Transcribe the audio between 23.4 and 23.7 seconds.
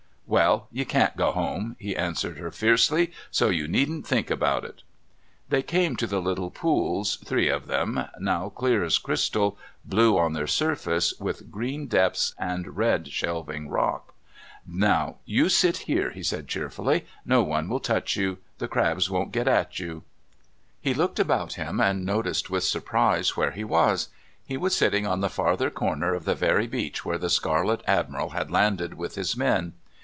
he